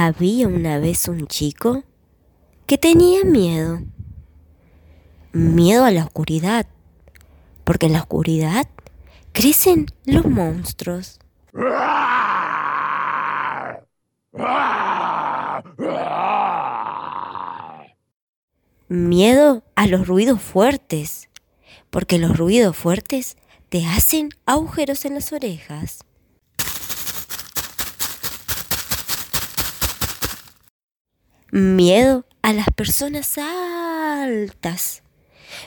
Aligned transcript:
Había 0.00 0.46
una 0.46 0.78
vez 0.78 1.08
un 1.08 1.26
chico 1.26 1.82
que 2.66 2.78
tenía 2.78 3.24
miedo. 3.24 3.80
Miedo 5.32 5.84
a 5.84 5.90
la 5.90 6.04
oscuridad, 6.04 6.68
porque 7.64 7.86
en 7.86 7.94
la 7.94 8.02
oscuridad 8.02 8.68
crecen 9.32 9.86
los 10.04 10.24
monstruos. 10.24 11.18
Miedo 18.86 19.64
a 19.74 19.86
los 19.88 20.06
ruidos 20.06 20.40
fuertes, 20.40 21.28
porque 21.90 22.20
los 22.20 22.36
ruidos 22.38 22.76
fuertes 22.76 23.36
te 23.68 23.84
hacen 23.84 24.28
agujeros 24.46 25.04
en 25.06 25.14
las 25.14 25.32
orejas. 25.32 26.04
Miedo 31.50 32.26
a 32.42 32.52
las 32.52 32.66
personas 32.76 33.38
altas, 33.38 35.02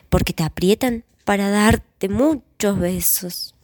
porque 0.09 0.31
te 0.31 0.43
aprietan 0.43 1.03
para 1.25 1.49
darte 1.49 2.07
muchos 2.07 2.77
besos. 2.77 3.55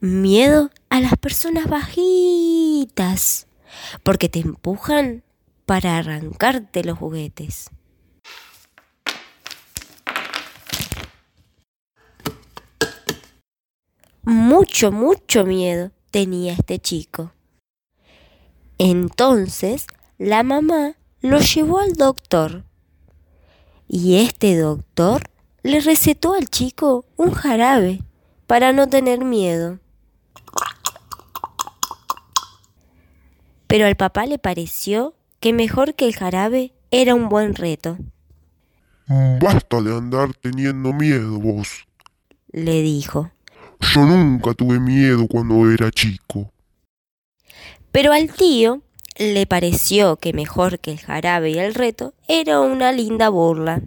Miedo 0.00 0.70
a 0.88 1.00
las 1.00 1.16
personas 1.18 1.68
bajitas, 1.68 3.46
porque 4.02 4.28
te 4.28 4.40
empujan 4.40 5.22
para 5.66 5.98
arrancarte 5.98 6.82
los 6.82 6.98
juguetes. 6.98 7.70
Mucho, 14.24 14.90
mucho 14.90 15.44
miedo 15.44 15.92
tenía 16.10 16.52
este 16.52 16.78
chico. 16.78 17.32
Entonces 18.78 19.86
la 20.18 20.42
mamá 20.42 20.96
lo 21.20 21.38
llevó 21.40 21.78
al 21.78 21.92
doctor 21.94 22.64
y 23.88 24.16
este 24.16 24.56
doctor 24.56 25.30
le 25.62 25.80
recetó 25.80 26.34
al 26.34 26.48
chico 26.48 27.04
un 27.16 27.32
jarabe 27.32 28.02
para 28.46 28.72
no 28.72 28.88
tener 28.88 29.24
miedo. 29.24 29.78
Pero 33.66 33.86
al 33.86 33.96
papá 33.96 34.26
le 34.26 34.38
pareció 34.38 35.14
que 35.38 35.52
mejor 35.52 35.94
que 35.94 36.06
el 36.06 36.16
jarabe 36.16 36.72
era 36.90 37.14
un 37.14 37.28
buen 37.28 37.54
reto. 37.54 37.98
Basta 39.40 39.80
de 39.80 39.96
andar 39.96 40.34
teniendo 40.34 40.92
miedo 40.92 41.38
vos, 41.38 41.86
le 42.52 42.82
dijo. 42.82 43.30
Yo 43.80 44.04
nunca 44.04 44.54
tuve 44.54 44.78
miedo 44.78 45.26
cuando 45.26 45.70
era 45.70 45.90
chico. 45.90 46.52
Pero 47.92 48.12
al 48.12 48.32
tío 48.32 48.82
le 49.18 49.46
pareció 49.46 50.16
que 50.16 50.32
mejor 50.32 50.78
que 50.78 50.92
el 50.92 51.00
jarabe 51.00 51.50
y 51.50 51.58
el 51.58 51.74
reto 51.74 52.14
era 52.28 52.60
una 52.60 52.92
linda 52.92 53.28
burla. 53.28 53.82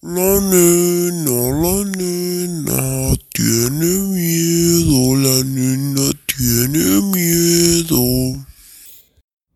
La 0.00 0.40
nena, 0.40 1.32
la 1.62 1.84
nena 1.96 3.16
tiene 3.32 3.86
miedo, 3.86 5.16
la 5.16 5.44
nena 5.44 6.10
tiene 6.26 7.00
miedo. 7.12 8.44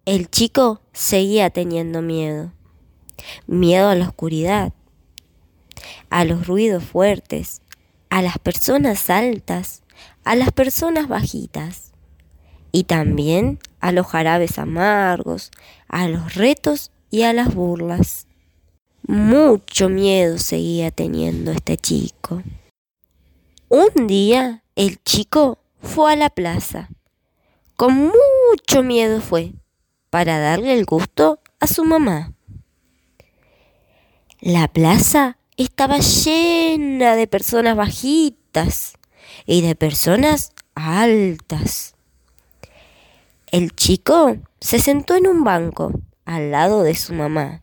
El 0.07 0.31
chico 0.31 0.81
seguía 0.93 1.51
teniendo 1.51 2.01
miedo. 2.01 2.53
Miedo 3.47 3.89
a 3.89 3.95
la 3.95 4.09
oscuridad, 4.09 4.73
a 6.09 6.25
los 6.25 6.47
ruidos 6.47 6.83
fuertes, 6.83 7.61
a 8.11 8.23
las 8.23 8.39
personas 8.39 9.11
altas, 9.11 9.83
a 10.25 10.35
las 10.37 10.53
personas 10.53 11.09
bajitas 11.09 11.93
y 12.73 12.85
también 12.85 13.59
a 13.81 13.93
los 13.93 14.07
jarabes 14.07 14.59
amargos, 14.59 15.51
a 15.89 16.09
los 16.09 16.35
retos 16.35 16.91
y 17.11 17.23
a 17.23 17.33
las 17.33 17.55
burlas. 17.55 18.27
Mucho 19.07 19.89
miedo 19.89 20.39
seguía 20.39 20.91
teniendo 20.91 21.51
este 21.51 21.77
chico. 21.77 22.43
Un 23.69 24.07
día 24.07 24.63
el 24.77 25.03
chico 25.03 25.59
fue 25.81 26.13
a 26.13 26.17
la 26.17 26.31
plaza. 26.31 26.91
Con 27.77 28.11
mucho 28.51 28.83
miedo 28.83 29.21
fue 29.21 29.53
para 30.11 30.39
darle 30.39 30.75
el 30.75 30.85
gusto 30.85 31.41
a 31.61 31.67
su 31.67 31.85
mamá. 31.85 32.33
La 34.41 34.69
plaza 34.69 35.38
estaba 35.65 35.99
llena 35.99 37.17
de 37.17 37.27
personas 37.27 37.77
bajitas 37.77 38.95
y 39.45 39.61
de 39.61 39.75
personas 39.75 40.53
altas. 40.75 41.95
El 43.51 43.75
chico 43.75 44.37
se 44.61 44.79
sentó 44.79 45.17
en 45.17 45.27
un 45.27 45.43
banco 45.43 45.93
al 46.25 46.53
lado 46.53 46.83
de 46.83 46.95
su 46.95 47.13
mamá 47.13 47.63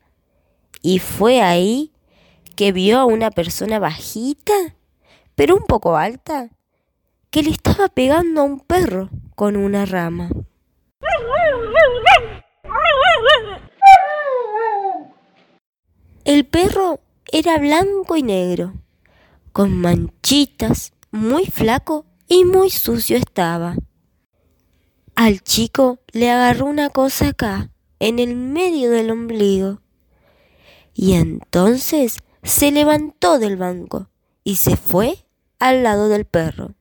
y 0.81 0.99
fue 0.99 1.41
ahí 1.41 1.93
que 2.55 2.71
vio 2.71 2.99
a 2.99 3.05
una 3.05 3.31
persona 3.31 3.79
bajita, 3.79 4.53
pero 5.35 5.55
un 5.55 5.63
poco 5.63 5.95
alta, 5.95 6.49
que 7.29 7.43
le 7.43 7.51
estaba 7.51 7.87
pegando 7.87 8.41
a 8.41 8.43
un 8.43 8.59
perro 8.59 9.09
con 9.35 9.55
una 9.55 9.85
rama. 9.85 10.29
El 16.23 16.45
perro 16.45 16.99
era 17.31 17.57
blanco 17.57 18.15
y 18.15 18.23
negro, 18.23 18.73
con 19.51 19.73
manchitas, 19.73 20.93
muy 21.11 21.45
flaco 21.45 22.05
y 22.27 22.45
muy 22.45 22.69
sucio 22.69 23.17
estaba. 23.17 23.75
Al 25.15 25.41
chico 25.41 25.99
le 26.11 26.29
agarró 26.29 26.65
una 26.65 26.89
cosa 26.89 27.29
acá, 27.29 27.71
en 27.99 28.19
el 28.19 28.35
medio 28.35 28.91
del 28.91 29.11
ombligo, 29.11 29.81
y 30.93 31.13
entonces 31.13 32.17
se 32.43 32.71
levantó 32.71 33.39
del 33.39 33.57
banco 33.57 34.09
y 34.43 34.57
se 34.57 34.77
fue 34.77 35.25
al 35.59 35.83
lado 35.83 36.09
del 36.09 36.25
perro. 36.25 36.75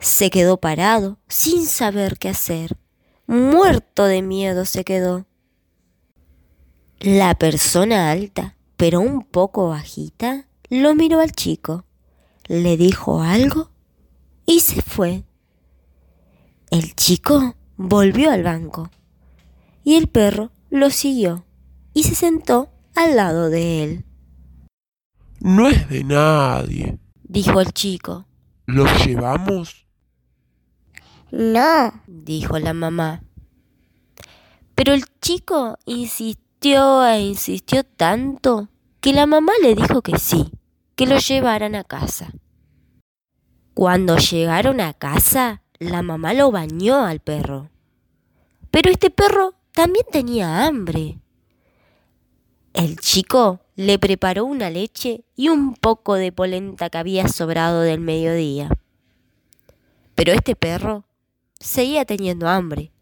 Se 0.00 0.28
quedó 0.30 0.60
parado, 0.60 1.18
sin 1.28 1.66
saber 1.66 2.18
qué 2.18 2.28
hacer. 2.28 2.76
Muerto 3.26 4.04
de 4.04 4.20
miedo 4.20 4.66
se 4.66 4.84
quedó. 4.84 5.26
La 7.00 7.34
persona 7.36 8.10
alta 8.10 8.56
pero 8.76 9.00
un 9.00 9.22
poco 9.24 9.68
bajita, 9.68 10.46
lo 10.68 10.94
miró 10.94 11.20
al 11.20 11.32
chico, 11.32 11.84
le 12.46 12.76
dijo 12.76 13.22
algo 13.22 13.70
y 14.46 14.60
se 14.60 14.82
fue. 14.82 15.24
El 16.70 16.94
chico 16.94 17.54
volvió 17.76 18.30
al 18.30 18.42
banco 18.42 18.90
y 19.84 19.94
el 19.94 20.08
perro 20.08 20.50
lo 20.70 20.90
siguió 20.90 21.44
y 21.92 22.02
se 22.02 22.14
sentó 22.14 22.70
al 22.94 23.16
lado 23.16 23.50
de 23.50 23.84
él. 23.84 24.04
No 25.40 25.68
es 25.68 25.88
de 25.88 26.04
nadie, 26.04 26.98
dijo 27.22 27.60
el 27.60 27.72
chico. 27.72 28.26
¿Lo 28.66 28.86
llevamos? 29.04 29.86
No, 31.30 31.92
dijo 32.06 32.58
la 32.58 32.72
mamá. 32.72 33.22
Pero 34.74 34.94
el 34.94 35.04
chico 35.20 35.78
insistió 35.84 36.43
e 36.66 37.20
insistió 37.20 37.84
tanto 37.84 38.68
que 39.02 39.12
la 39.12 39.26
mamá 39.26 39.52
le 39.60 39.74
dijo 39.74 40.00
que 40.00 40.18
sí, 40.18 40.50
que 40.96 41.06
lo 41.06 41.18
llevaran 41.18 41.74
a 41.74 41.84
casa. 41.84 42.32
Cuando 43.74 44.16
llegaron 44.16 44.80
a 44.80 44.94
casa, 44.94 45.62
la 45.78 46.00
mamá 46.00 46.32
lo 46.32 46.50
bañó 46.50 47.04
al 47.04 47.20
perro. 47.20 47.68
Pero 48.70 48.90
este 48.90 49.10
perro 49.10 49.54
también 49.72 50.06
tenía 50.10 50.64
hambre. 50.64 51.18
El 52.72 52.98
chico 52.98 53.60
le 53.76 53.98
preparó 53.98 54.46
una 54.46 54.70
leche 54.70 55.24
y 55.36 55.50
un 55.50 55.74
poco 55.74 56.14
de 56.14 56.32
polenta 56.32 56.88
que 56.88 56.96
había 56.96 57.28
sobrado 57.28 57.82
del 57.82 58.00
mediodía. 58.00 58.70
Pero 60.14 60.32
este 60.32 60.56
perro 60.56 61.04
seguía 61.60 62.06
teniendo 62.06 62.48
hambre. 62.48 62.93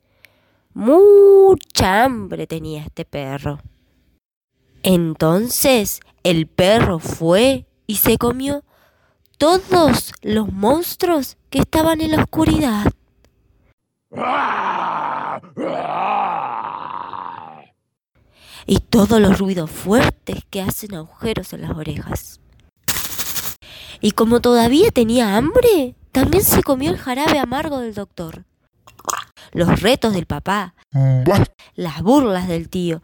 Mucha 0.75 2.05
hambre 2.05 2.47
tenía 2.47 2.83
este 2.83 3.05
perro. 3.05 3.61
Entonces 4.83 6.01
el 6.23 6.47
perro 6.47 6.99
fue 6.99 7.67
y 7.87 7.97
se 7.97 8.17
comió 8.17 8.65
todos 9.37 10.13
los 10.23 10.51
monstruos 10.51 11.37
que 11.51 11.59
estaban 11.59 12.01
en 12.01 12.13
la 12.13 12.23
oscuridad. 12.23 12.91
Y 18.65 18.79
todos 18.79 19.21
los 19.21 19.39
ruidos 19.39 19.71
fuertes 19.71 20.39
que 20.49 20.63
hacen 20.63 20.95
agujeros 20.95 21.53
en 21.53 21.63
las 21.63 21.73
orejas. 21.73 22.41
Y 24.01 24.13
como 24.13 24.41
todavía 24.41 24.91
tenía 24.91 25.37
hambre, 25.37 25.97
también 26.13 26.43
se 26.45 26.63
comió 26.63 26.91
el 26.91 26.99
jarabe 26.99 27.39
amargo 27.39 27.81
del 27.81 27.95
doctor 27.95 28.45
los 29.53 29.81
retos 29.81 30.15
del 30.15 30.27
papá, 30.27 30.75
las 31.75 32.03
burlas 32.03 32.49
del 32.49 32.69
tío, 32.69 33.03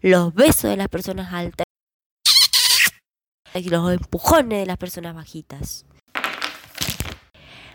los 0.00 0.34
besos 0.34 0.70
de 0.70 0.76
las 0.76 0.88
personas 0.88 1.32
altas 1.32 1.64
y 3.54 3.68
los 3.68 3.92
empujones 3.92 4.60
de 4.60 4.66
las 4.66 4.76
personas 4.76 5.14
bajitas. 5.14 5.84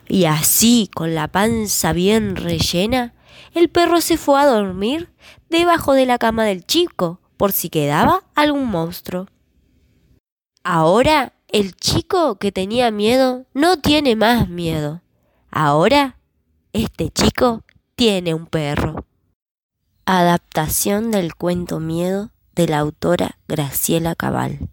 Y 0.07 0.25
así, 0.25 0.89
con 0.93 1.15
la 1.15 1.27
panza 1.27 1.91
bien 1.91 2.35
rellena, 2.35 3.13
el 3.53 3.69
perro 3.69 4.01
se 4.01 4.17
fue 4.17 4.39
a 4.39 4.45
dormir 4.45 5.09
debajo 5.49 5.93
de 5.93 6.05
la 6.05 6.17
cama 6.17 6.45
del 6.45 6.65
chico, 6.65 7.19
por 7.37 7.51
si 7.51 7.69
quedaba 7.69 8.23
algún 8.35 8.67
monstruo. 8.67 9.27
Ahora 10.63 11.33
el 11.47 11.75
chico 11.75 12.37
que 12.37 12.51
tenía 12.51 12.91
miedo 12.91 13.45
no 13.53 13.79
tiene 13.79 14.15
más 14.15 14.49
miedo. 14.49 15.01
Ahora 15.51 16.17
este 16.75 17.09
chico 17.09 17.63
tiene 17.95 18.33
un 18.33 18.47
perro. 18.47 19.05
Adaptación 20.05 21.09
del 21.09 21.33
cuento 21.33 21.79
Miedo 21.79 22.31
de 22.53 22.67
la 22.67 22.79
autora 22.79 23.37
Graciela 23.47 24.13
Cabal. 24.13 24.69